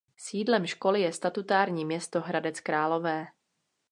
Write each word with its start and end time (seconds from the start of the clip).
Sídlem 0.17 0.67
školy 0.67 1.01
je 1.01 1.13
statutární 1.13 1.85
město 1.85 2.21
Hradec 2.21 2.59
Králové. 2.59 3.27